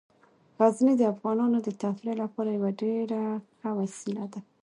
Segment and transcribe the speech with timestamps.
[0.59, 3.21] غزني د افغانانو د تفریح لپاره یوه ډیره
[3.59, 4.39] ښه وسیله ده.